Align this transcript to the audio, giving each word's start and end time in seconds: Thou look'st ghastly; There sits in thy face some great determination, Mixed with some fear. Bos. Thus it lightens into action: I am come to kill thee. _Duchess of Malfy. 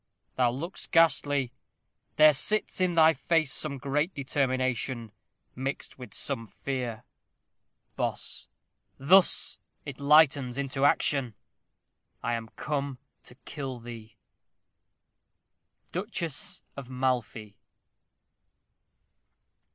Thou 0.35 0.49
look'st 0.49 0.89
ghastly; 0.91 1.51
There 2.15 2.33
sits 2.33 2.81
in 2.81 2.95
thy 2.95 3.13
face 3.13 3.53
some 3.53 3.77
great 3.77 4.15
determination, 4.15 5.11
Mixed 5.55 5.99
with 5.99 6.15
some 6.15 6.47
fear. 6.47 7.03
Bos. 7.95 8.47
Thus 8.97 9.59
it 9.85 9.99
lightens 9.99 10.57
into 10.57 10.85
action: 10.85 11.35
I 12.23 12.33
am 12.33 12.49
come 12.55 12.97
to 13.25 13.35
kill 13.45 13.79
thee. 13.79 14.15
_Duchess 15.93 16.61
of 16.75 16.89
Malfy. 16.89 17.55